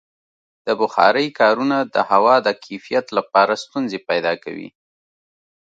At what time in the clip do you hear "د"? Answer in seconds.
0.65-0.67, 1.95-1.97, 2.47-2.49